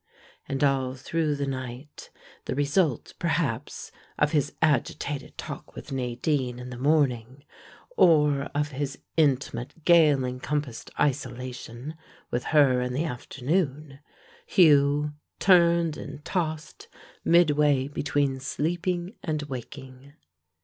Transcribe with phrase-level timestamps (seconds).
[0.49, 2.09] And all through the night,
[2.45, 7.43] the result perhaps of his agitated talk with Nadine in the morning,
[7.97, 11.93] or of his intimate gale encompassed isolation
[12.31, 13.99] with her in the afternoon,
[14.47, 16.87] Hugh turned and tossed
[17.23, 20.13] midway between sleeping and waking.